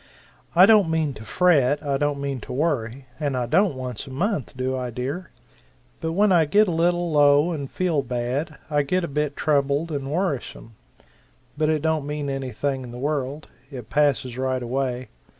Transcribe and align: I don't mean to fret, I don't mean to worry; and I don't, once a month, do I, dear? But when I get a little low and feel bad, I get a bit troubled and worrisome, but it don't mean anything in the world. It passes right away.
I 0.55 0.65
don't 0.65 0.89
mean 0.89 1.13
to 1.13 1.23
fret, 1.23 1.85
I 1.85 1.97
don't 1.97 2.19
mean 2.19 2.39
to 2.41 2.51
worry; 2.51 3.05
and 3.19 3.37
I 3.37 3.45
don't, 3.45 3.75
once 3.75 4.07
a 4.07 4.09
month, 4.09 4.57
do 4.57 4.75
I, 4.75 4.89
dear? 4.89 5.29
But 5.99 6.13
when 6.13 6.31
I 6.31 6.45
get 6.45 6.67
a 6.67 6.71
little 6.71 7.11
low 7.11 7.51
and 7.51 7.69
feel 7.69 8.01
bad, 8.01 8.57
I 8.67 8.81
get 8.81 9.03
a 9.03 9.07
bit 9.07 9.35
troubled 9.37 9.91
and 9.91 10.09
worrisome, 10.11 10.71
but 11.55 11.69
it 11.69 11.83
don't 11.83 12.07
mean 12.07 12.31
anything 12.31 12.81
in 12.83 12.89
the 12.89 12.97
world. 12.97 13.47
It 13.69 13.91
passes 13.91 14.39
right 14.39 14.63
away. 14.63 15.09